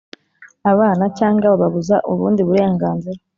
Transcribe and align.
abana 0.71 1.03
cyangwa 1.17 1.45
bababuza 1.53 1.95
ubundi 2.11 2.41
burenganzira 2.47 3.19